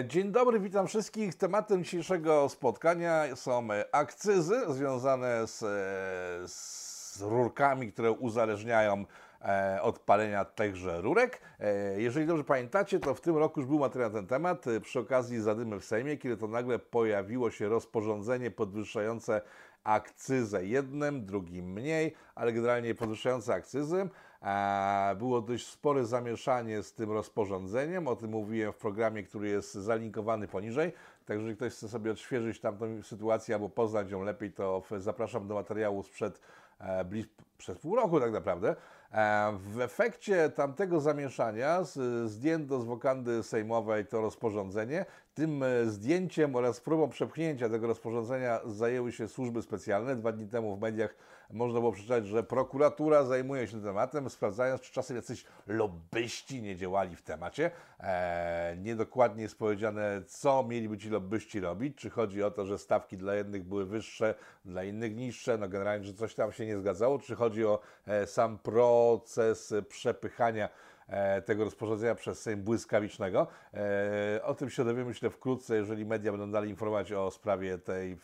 [0.00, 1.34] Dzień dobry, witam wszystkich.
[1.34, 5.58] Tematem dzisiejszego spotkania są akcyzy związane z,
[6.52, 9.04] z rurkami, które uzależniają
[9.42, 11.40] e, od palenia tychże rurek.
[11.60, 14.80] E, Jeżeli dobrze pamiętacie, to w tym roku już był materiał na ten temat e,
[14.80, 19.40] przy okazji zadymy w Sejmie, kiedy to nagle pojawiło się rozporządzenie podwyższające
[19.84, 24.08] akcyzę jednym, drugim mniej, ale generalnie podwyższające akcyzy.
[24.42, 28.08] E, Było dość spore zamieszanie z tym rozporządzeniem.
[28.08, 30.92] O tym mówiłem w programie, który jest zalinkowany poniżej.
[31.26, 35.54] Także jeżeli ktoś chce sobie odświeżyć tamtą sytuację albo poznać ją lepiej, to zapraszam do
[35.54, 36.40] materiału sprzed
[36.78, 37.26] e, bliz,
[37.58, 38.76] przez pół roku tak naprawdę.
[39.12, 41.78] E, W efekcie tamtego zamieszania
[42.24, 45.06] zdjęto z wokandy sejmowej to rozporządzenie.
[45.34, 50.16] Tym e, zdjęciem oraz próbą przepchnięcia tego rozporządzenia zajęły się służby specjalne.
[50.16, 51.14] Dwa dni temu w mediach
[51.50, 57.16] można było przeczytać, że prokuratura zajmuje się tematem, sprawdzając, czy czasem jacyś lobbyści nie działali
[57.16, 57.70] w temacie.
[58.00, 61.96] E, niedokładnie jest powiedziane, co mieliby ci lobbyści robić.
[61.96, 64.34] Czy chodzi o to, że stawki dla jednych były wyższe,
[64.64, 68.26] dla innych niższe, no generalnie, że coś tam się nie zgadzało, czy chodzi o e,
[68.26, 70.68] sam proces przepychania
[71.44, 73.46] tego rozporządzenia przez Sejm błyskawicznego.
[73.74, 78.16] E, O tym się dowiemy, myślę, wkrótce, jeżeli media będą dalej informować o sprawie tej,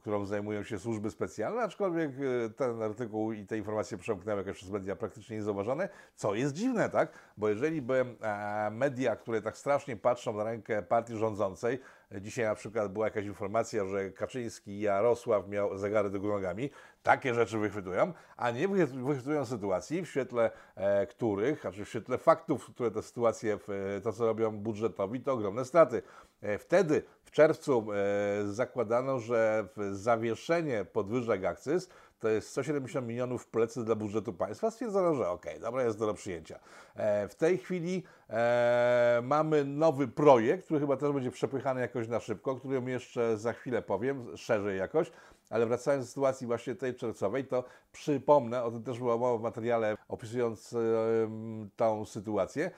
[0.00, 4.70] którą zajmują się służby specjalne, aczkolwiek e, ten artykuł i te informacje przemknęły jakoś przez
[4.70, 7.12] media praktycznie niezauważone, co jest dziwne, tak?
[7.36, 11.80] Bo jeżeli by e, media, które tak strasznie patrzą na rękę partii rządzącej, e,
[12.20, 16.70] dzisiaj na przykład była jakaś informacja, że Kaczyński i Jarosław miał zegary do nogami,
[17.02, 22.18] takie rzeczy wychwytują, a nie wychwy- wychwytują sytuacji, w świetle e, których, znaczy w świetle
[22.18, 26.02] faktów, które te sytuacje, w, to co robią budżetowi, to ogromne straty.
[26.42, 31.88] E, wtedy w czerwcu e, zakładano, że zawieszenie podwyżek akcyz
[32.24, 34.70] to jest 170 milionów plecy dla budżetu państwa.
[34.70, 36.58] Stwierdzono, że okej, dobra, jest do przyjęcia.
[36.96, 42.20] E, w tej chwili e, mamy nowy projekt, który chyba też będzie przepychany jakoś na
[42.20, 45.10] szybko, którym jeszcze za chwilę powiem, szerzej jakoś.
[45.50, 49.42] Ale wracając do sytuacji właśnie tej czerwcowej, to przypomnę, o tym też była mowa w
[49.42, 52.66] materiale opisując em, tą sytuację.
[52.66, 52.70] E,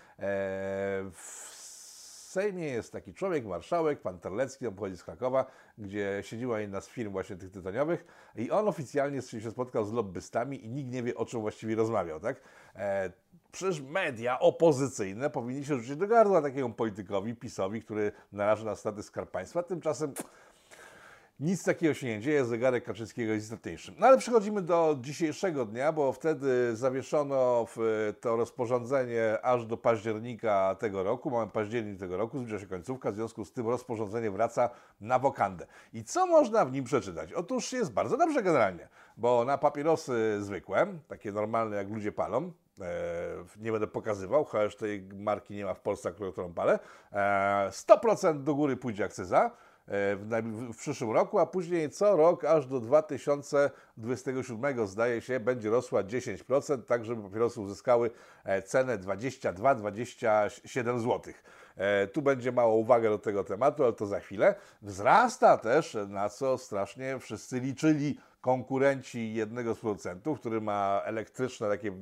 [1.13, 1.56] w
[2.37, 5.47] Sejmie jest taki człowiek, marszałek, pan Terlecki, on pochodzi z Krakowa,
[5.79, 8.05] gdzie siedziła jedna z firm właśnie tych tytoniowych
[8.37, 12.21] i on oficjalnie się spotkał z lobbystami i nikt nie wie, o czym właściwie rozmawiał,
[12.21, 12.41] tak?
[12.75, 13.13] E,
[13.53, 19.03] przecież media opozycyjne powinni się rzucić do gardła takiemu politykowi, PiSowi, który naraża na straty
[19.03, 19.63] Skarb Państwa.
[19.63, 20.15] Tymczasem
[21.41, 23.95] nic takiego się nie dzieje, zegarek Kaczyńskiego jest istotniejszy.
[23.99, 30.75] No ale przechodzimy do dzisiejszego dnia, bo wtedy zawieszono w to rozporządzenie aż do października
[30.75, 31.31] tego roku.
[31.31, 34.71] Mamy październik tego roku, zbliża się końcówka, w związku z tym rozporządzenie wraca
[35.01, 35.67] na wokandę.
[35.93, 37.33] I co można w nim przeczytać?
[37.33, 42.85] Otóż jest bardzo dobrze generalnie, bo na papierosy zwykłe, takie normalne jak ludzie palą, e,
[43.61, 46.79] nie będę pokazywał, chociaż tej marki nie ma w Polsce, którą, palę,
[47.13, 52.17] e, 100% do góry pójdzie akcyza, e, w, najbli- w przyszłym roku, a później co
[52.17, 58.11] rok aż do 2027 zdaje się będzie rosła 10%, tak żeby papierosy uzyskały
[58.45, 61.21] e, cenę 22-27 zł.
[61.77, 64.55] E, Tu będzie mała uwaga do tego tematu, ale to za chwilę.
[64.83, 71.93] Wzrasta też, na co strasznie wszyscy liczyli konkurenci jednego z producentów, który ma elektryczne takie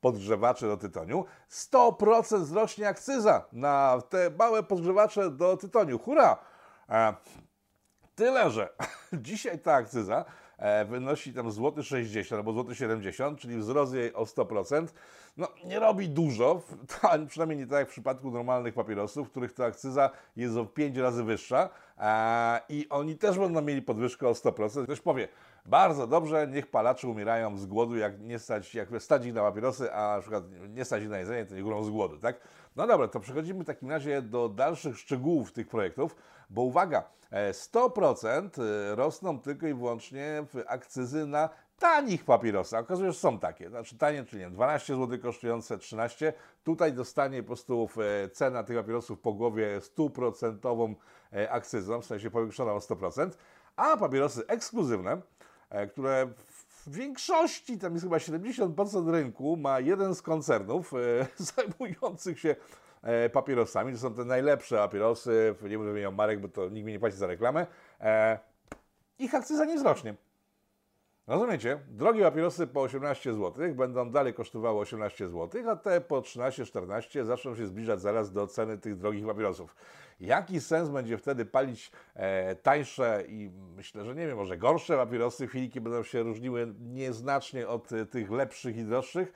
[0.00, 1.24] podgrzewacze do tytoniu.
[1.50, 5.98] 100% wzrośnie akcyza na te małe podgrzewacze do tytoniu.
[5.98, 6.38] Hurra!
[8.14, 8.68] Tyle, że
[9.12, 10.24] dzisiaj ta akcyza
[10.58, 14.86] e, wynosi tam złoty 60 albo złoty 70, czyli wzrost jej o 100%.
[15.36, 16.62] No, nie robi dużo,
[17.28, 20.96] przynajmniej nie tak jak w przypadku normalnych papierosów, w których ta akcyza jest o 5
[20.96, 21.70] razy wyższa
[22.68, 24.84] i oni też będą mieli podwyżkę o 100%.
[24.84, 25.28] Ktoś powie,
[25.66, 29.92] bardzo dobrze, niech palacze umierają z głodu, jak nie stać, jak stać ich na papierosy,
[29.92, 32.40] a na przykład nie stać ich na jedzenie, to nie górą z głodu, tak?
[32.76, 36.16] No dobra, to przechodzimy w takim razie do dalszych szczegółów tych projektów,
[36.52, 38.60] bo uwaga, e, 100%
[38.94, 41.48] rosną tylko i wyłącznie akcyzy na
[41.82, 42.80] tanich papierosach.
[42.80, 46.32] Okazuje się, że są takie, znaczy tanie, czyli nie wiem, 12 zł kosztujące 13.
[46.64, 47.88] Tutaj dostanie po prostu
[48.24, 50.94] e, cena tych papierosów po głowie 100%
[51.32, 53.30] e, akcyzą, w sensie powiększoną o 100%,
[53.76, 55.20] a papierosy ekskluzywne,
[55.70, 56.32] e, które
[56.86, 62.56] w większości, tam jest chyba 70% rynku, ma jeden z koncernów e, zajmujących się
[63.02, 63.92] e, papierosami.
[63.92, 67.16] To są te najlepsze papierosy, nie będę wymieniał marek, bo to nikt mi nie płaci
[67.16, 67.66] za reklamę.
[68.00, 68.38] E,
[69.18, 70.14] ich akcyza nie wzrośnie.
[71.26, 71.78] Rozumiecie?
[71.88, 77.56] Drogie papierosy po 18 zł będą dalej kosztowały 18 zł, a te po 13-14 zaczną
[77.56, 79.76] się zbliżać zaraz do ceny tych drogich papierosów.
[80.20, 85.48] Jaki sens będzie wtedy palić e, tańsze i myślę, że nie wiem, może gorsze papierosy,
[85.48, 89.32] filiki będą się różniły nieznacznie od e, tych lepszych i droższych,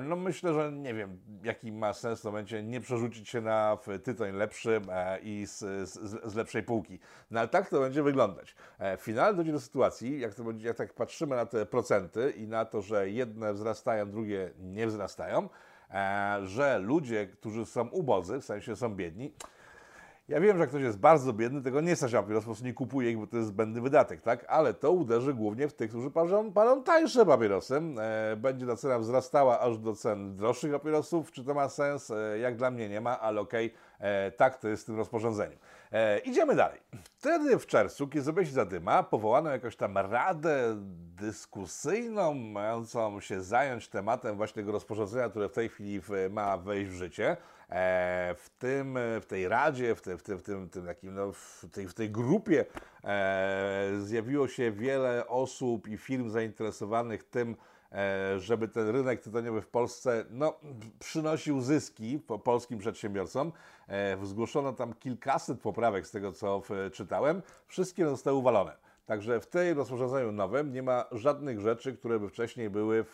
[0.00, 4.32] no myślę, że nie wiem, jaki ma sens w momencie nie przerzucić się na tytoń
[4.32, 5.58] lepszy e, i z,
[5.88, 6.98] z, z, lepszej półki.
[7.30, 8.54] No ale tak to będzie wyglądać.
[8.78, 12.30] E, w finale dojdzie do sytuacji, jak, to będzie, jak tak patrzymy na te procenty
[12.30, 15.48] i na to, że jedne wzrastają, drugie nie wzrastają,
[16.42, 19.32] że ludzie, którzy są ubodzy, w sensie są biedni,
[20.28, 22.64] ja wiem, że jak ktoś jest bardzo biedny, tego nie stać na papieros, po prostu
[22.64, 24.44] nie kupuje ich, bo to jest zbędny wydatek, tak?
[24.48, 27.82] Ale to uderzy głównie w tych, którzy palą, palą tańsze papierosy.
[27.98, 31.32] E, będzie ta cena wzrastała aż do cen droższych papierosów.
[31.32, 32.10] Czy to ma sens?
[32.10, 33.78] E, jak dla mnie nie ma, ale okej, okay,
[34.36, 35.56] tak to jest w tym rozporządzeniu.
[35.92, 36.80] E, idziemy dalej.
[37.04, 40.74] Wtedy w czerwcu, kiedy zrobiła się zadyma, powołano jakąś tam radę
[41.16, 46.00] dyskusyjną, mającą się zająć tematem właśnie tego rozporządzenia, które w tej chwili
[46.30, 47.36] ma wejść w życie.
[47.70, 51.32] E, w, tym, w tej radzie, w, te, w, tym, w, tym, tym takim, no,
[51.32, 52.64] w, tej, w tej grupie
[53.04, 57.75] e, zjawiło się wiele osób i firm zainteresowanych tym, e,
[58.38, 60.54] żeby ten rynek tytoniowy w Polsce no,
[60.98, 63.52] przynosił zyski po polskim przedsiębiorcom.
[63.88, 66.62] E, zgłoszono tam kilkaset poprawek z tego, co
[66.92, 67.42] czytałem.
[67.66, 68.86] Wszystkie zostały uwalone.
[69.06, 73.04] Także w tej rozporządzeniu nowym nie ma żadnych rzeczy, które by wcześniej były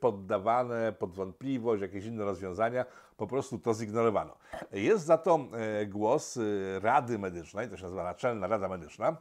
[0.00, 2.84] poddawane pod wątpliwość, jakieś inne rozwiązania.
[3.16, 4.36] Po prostu to zignorowano.
[4.72, 6.40] Jest za to e, głos e,
[6.80, 9.16] Rady Medycznej, to się nazywa Naczelna Rada Medyczna,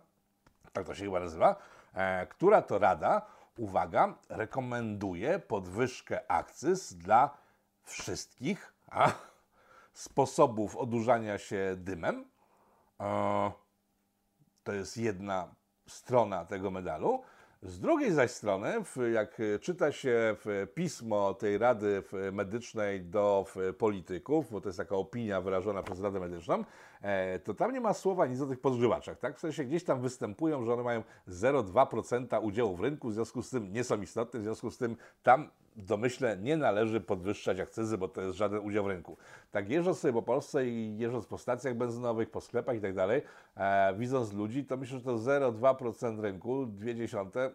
[0.74, 1.56] tak to się chyba nazywa,
[1.94, 3.22] e, która to rada,
[3.58, 7.38] uwaga, rekomenduje podwyżkę akcyz dla
[7.84, 9.12] wszystkich a,
[9.94, 12.26] sposobów odurzania się dymem.
[14.64, 15.56] To jest jedna
[15.88, 17.24] strona tego medalu.
[17.62, 18.74] Z drugiej zaś strony,
[19.14, 20.36] jak czyta się
[20.76, 23.46] pismo tej Rady Medycznej do
[23.78, 26.66] polityków, bo to jest taka opinia wyrażona przez Radę Medyczną, e,
[27.44, 29.20] to tam nie ma słowa nic o tych podgrzewaczach.
[29.20, 29.38] Tak?
[29.38, 33.50] W sensie gdzieś tam występują, że one mają 0,2% udziału w rynku, w związku z
[33.50, 38.08] tym nie są istotne, w związku z tym tam domyślę, nie należy podwyższać akcyzy, bo
[38.08, 39.18] to jest żaden udział w rynku.
[39.52, 43.22] Tak jeżdżąc sobie po Polsce i jeżdżąc po stacjach benzynowych, po sklepach i tak dalej,
[43.56, 47.50] e, widząc ludzi, to myślę, że to 0,2% rynku, 0,2%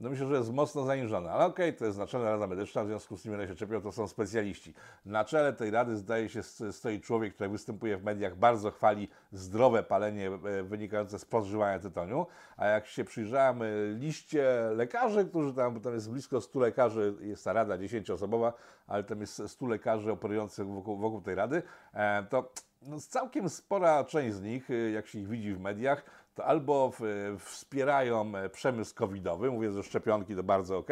[0.00, 1.30] no myślę, że jest mocno zaniżona.
[1.30, 3.80] Ale okej, okay, to jest Naczelna Rada Medyczna, w związku z tym ile się czepią,
[3.80, 4.74] to są specjaliści.
[5.06, 6.42] Na czele tej rady zdaje się
[6.72, 12.26] stoi człowiek, który występuje w mediach, bardzo chwali zdrowe palenie e, wynikające z podżywania tytoniu,
[12.56, 13.62] a jak się przyjrzałem
[13.98, 18.52] liście lekarzy, którzy tam, tam jest blisko 100 lekarzy, jest ta rada 10-osobowa,
[18.86, 21.62] ale tam jest 100 lekarzy operujących wokół, wokół tej rady,
[21.94, 22.52] e, to
[22.82, 26.04] no, całkiem spora część z nich, e, jak się ich widzi w mediach,
[26.40, 26.92] to albo
[27.38, 30.90] wspierają e, przemysł covidowy, mówię, że szczepionki to bardzo ok,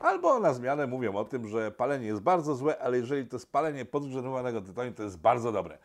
[0.00, 3.52] albo na zmianę mówią o tym, że palenie jest bardzo złe, ale jeżeli to jest
[3.52, 5.78] palenie podgrzewanego tytoniu, to jest bardzo dobre.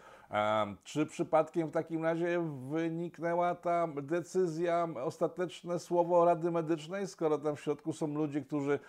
[0.84, 7.62] Czy przypadkiem w takim razie wyniknęła ta decyzja, ostateczne słowo Rady Medycznej, skoro tam w
[7.62, 8.80] środku są ludzie, którzy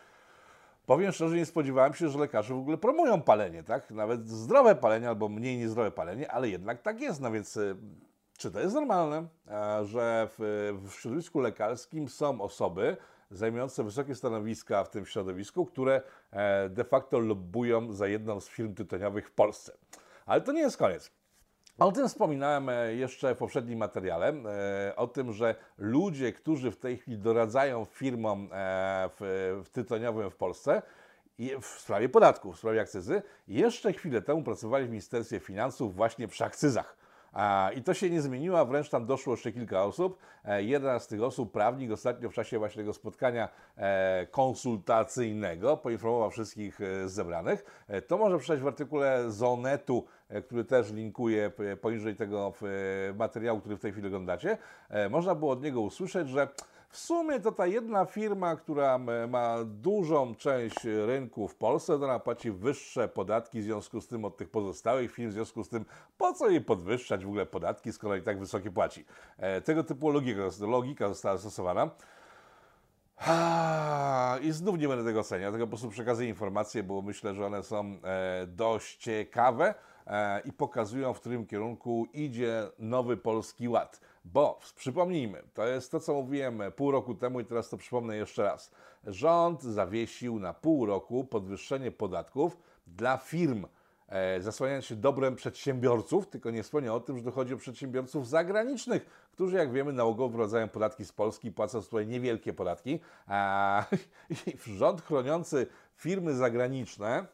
[0.86, 3.90] Powiem szczerze, nie spodziewałem się, że lekarze w ogóle promują palenie, tak?
[3.90, 7.20] Nawet zdrowe palenie albo mniej niezdrowe palenie, ale jednak tak jest.
[7.20, 7.74] No więc e,
[8.40, 9.26] czy to jest normalne,
[9.82, 12.96] że w, w środowisku lekarskim są osoby
[13.30, 18.74] zajmujące wysokie stanowiska w tym środowisku, które e, de facto lobbują za jedną z firm
[18.74, 19.72] tytoniowych w Polsce?
[20.26, 21.10] Ale to nie jest koniec.
[21.78, 26.76] O tym wspominałem e, jeszcze w poprzednim materiale, e, o tym, że ludzie, którzy w
[26.76, 30.82] tej chwili doradzają firmom w, w tytoniowym w Polsce,
[31.60, 36.44] w sprawie podatków, w sprawie akcyzy, jeszcze chwilę temu pracowali w Ministerstwie Finansów właśnie przy
[36.44, 37.00] akcyzach.
[37.76, 40.18] I to się nie zmieniło, a wręcz tam doszło jeszcze kilka osób.
[40.44, 46.30] E, jedna z tych osób, prawnik, ostatnio w czasie właśnie tego spotkania e, konsultacyjnego poinformował
[46.30, 47.86] wszystkich e, zebranych.
[48.06, 50.04] To może przeczytać w artykule Zonetu,
[50.44, 52.52] który też linkuje poniżej tego
[53.14, 54.58] materiału, który w tej chwili oglądacie.
[55.10, 56.48] Można było od niego usłyszeć, że
[56.90, 62.18] w sumie to ta jedna firma, która ma dużą część rynku w Polsce, to ona
[62.18, 65.84] płaci wyższe podatki w związku z tym od tych pozostałych firm, w związku z tym
[66.18, 69.04] po co jej podwyższać w ogóle podatki, skoro i tak wysokie płaci.
[69.38, 71.90] E, tego typu logika, logika została zastosowana.
[74.42, 77.62] I znów nie będę tego oceniał, tylko po prostu przekazuję informacje, bo myślę, że one
[77.62, 79.74] są e, dość ciekawe
[80.06, 84.00] e, i pokazują, w którym kierunku idzie nowy polski ład.
[84.24, 88.42] Bo przypomnijmy, to jest to, co mówiłem pół roku temu i teraz to przypomnę jeszcze
[88.42, 88.70] raz.
[89.06, 93.66] Rząd zawiesił na pół roku podwyższenie podatków dla firm,
[94.08, 99.28] e, zasłaniając się dobrem przedsiębiorców, tylko nie wspomniał o tym, że dochodzi o przedsiębiorców zagranicznych,
[99.32, 103.00] którzy, jak wiemy, nałogowo wprowadzają podatki z Polski, płacąc tutaj niewielkie podatki.
[103.26, 103.84] A,
[104.78, 107.26] rząd chroniący firmy zagraniczne,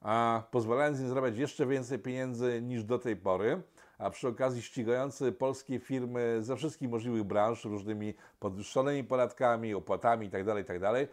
[0.00, 3.62] a, pozwalając im zarabiać jeszcze więcej pieniędzy niż do tej pory,
[3.98, 10.44] a przy okazji ścigający polskie firmy ze wszystkich możliwych branż, różnymi podwyższonymi podatkami, opłatami itd.,
[10.44, 11.08] tak itd., tak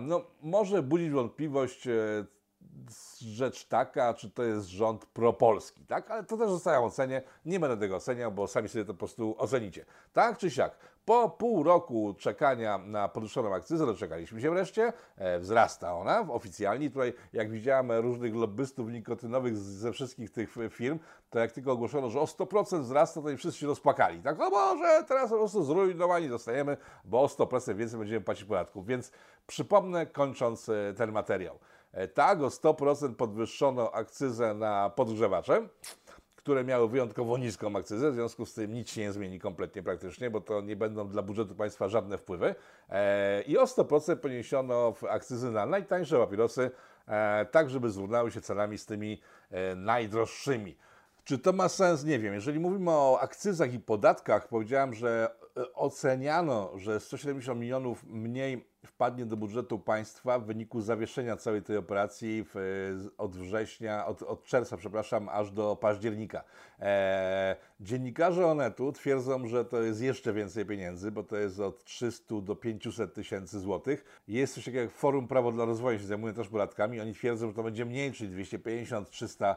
[0.00, 2.24] no, może budzić wątpliwość, e,
[3.20, 6.10] rzecz taka, czy to jest rząd propolski, tak?
[6.10, 7.22] Ale to też zostaje ocenie.
[7.44, 9.84] Nie będę tego oceniał, bo sami sobie to po prostu ocenicie.
[10.12, 15.94] Tak czy siak, po pół roku czekania na podwyższoną akcyzę, doczekaliśmy się wreszcie, e, wzrasta
[15.94, 16.90] ona oficjalnie.
[16.90, 20.98] Tutaj, jak widziałem różnych lobbystów nikotynowych ze wszystkich tych firm,
[21.30, 24.22] to jak tylko ogłoszono, że o 100% wzrasta, to i wszyscy się rozpłakali.
[24.22, 28.86] Tak, o Boże, teraz po prostu zrujnowani zostajemy, bo o 100% więcej będziemy płacić podatków.
[28.86, 29.12] Więc
[29.46, 31.58] przypomnę, kończąc e, ten materiał.
[31.92, 35.68] E, tak, o 100% podwyższono akcyzę na podgrzewacze
[36.46, 40.30] które miały wyjątkowo niską akcyzę, w związku z tym nic się nie zmieni kompletnie praktycznie,
[40.30, 42.54] bo to nie będą dla budżetu państwa żadne wpływy.
[42.88, 46.70] E, I o 100% poniesiono akcyzy na najtańsze papierosy,
[47.08, 50.76] e, tak żeby zrównały się cenami z tymi e, najdroższymi.
[51.24, 52.04] Czy to ma sens?
[52.04, 52.34] Nie wiem.
[52.34, 55.30] Jeżeli mówimy o akcyzach i podatkach, powiedziałem, że
[55.74, 62.44] oceniano, że 170 milionów mniej wpadnie do budżetu państwa w wyniku zawieszenia całej tej operacji
[62.54, 62.54] w,
[63.18, 66.44] od września, od, od, czerwca, przepraszam, aż do października.
[66.80, 72.34] E, dziennikarze Onetu twierdzą, że to jest jeszcze więcej pieniędzy, bo to jest od 300
[72.40, 74.22] do 500 tysięcy złotych.
[74.28, 77.00] Jest coś takiego jak Forum Prawo dla Rozwoju, się zajmuje też podatkami.
[77.00, 79.56] Oni twierdzą, że to będzie mniej, czyli 250-300 e,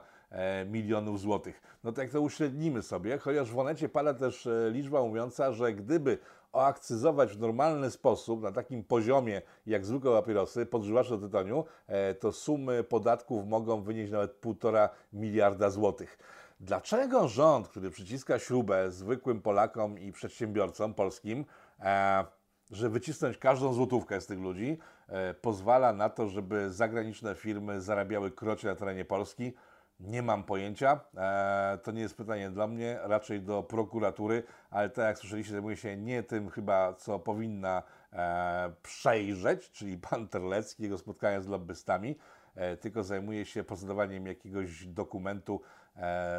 [0.65, 1.61] milionów złotych.
[1.83, 5.73] No to jak to uśrednimy sobie, chociaż w Onecie pada też e, liczba mówiąca, że
[5.73, 6.17] gdyby
[6.51, 12.31] oakcyzować w normalny sposób, na takim poziomie jak zwykłe papierosy, podżywacze do tytoniu, e, to
[12.31, 16.17] sumy podatków mogą wynieść nawet 1,5 miliarda złotych.
[16.59, 21.45] Dlaczego rząd, który przyciska śrubę zwykłym Polakom i przedsiębiorcom polskim,
[21.79, 22.25] e,
[22.71, 28.31] że wycisnąć każdą złotówkę z tych ludzi, e, pozwala na to, żeby zagraniczne firmy zarabiały
[28.31, 29.53] krocie na terenie Polski,
[29.99, 30.99] nie mam pojęcia.
[31.17, 35.77] E, to nie jest pytanie dla mnie, raczej do prokuratury, ale tak jak słyszeliście, zajmuje
[35.77, 42.17] się nie tym chyba, co powinna e, przejrzeć, czyli pan Terlecki, jego spotkania z lobbystami,
[42.55, 45.61] e, tylko zajmuje się procedowaniem jakiegoś dokumentu,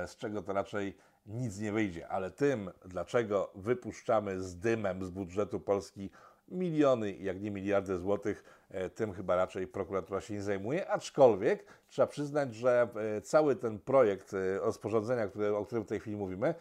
[0.06, 2.08] z czego to raczej nic nie wyjdzie.
[2.08, 6.10] Ale tym, dlaczego wypuszczamy z dymem z budżetu Polski
[6.50, 12.06] miliony, jak nie miliardy złotych, e, tym chyba raczej prokuratura się nie zajmuje, aczkolwiek trzeba
[12.06, 16.54] przyznać, że e, cały ten projekt e, rozporządzenia, który, o którym w tej chwili mówimy,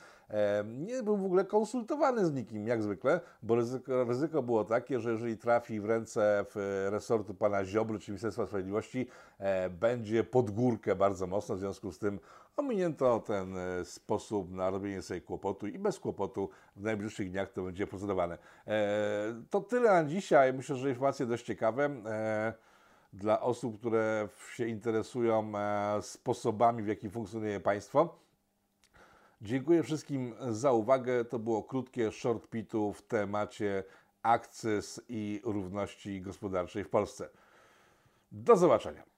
[0.65, 5.11] nie był w ogóle konsultowany z nikim, jak zwykle, bo ryzyko, ryzyko było takie, że
[5.11, 9.07] jeżeli trafi w ręce w resortu pana Ziobry czy Ministerstwa Sprawiedliwości,
[9.69, 12.19] będzie pod górkę bardzo mocno, w związku z tym
[12.59, 17.87] ominięto ten sposób na robienie sobie kłopotu i bez kłopotu w najbliższych dniach to będzie
[17.87, 18.37] procedowane.
[19.49, 20.53] To tyle na dzisiaj.
[20.53, 21.89] Myślę, że informacje dość ciekawe
[23.13, 28.19] dla osób, które się interesują e, sposobami, w jaki funkcjonuje państwo.
[29.41, 31.25] Dziękuję wszystkim za uwagę.
[31.25, 33.83] To było krótkie short pitu w temacie
[34.23, 37.29] akcyz i równości gospodarczej w Polsce.
[38.31, 39.08] Do zobaczenia.